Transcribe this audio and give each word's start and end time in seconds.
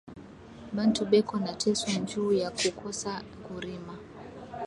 Bantu 0.77 1.01
beko 1.11 1.35
na 1.43 1.53
teswa 1.61 1.91
nju 2.01 2.23
ya 2.41 2.49
ku 2.57 2.67
kosa 2.79 3.11
ku 3.43 3.53
rima 3.63 3.95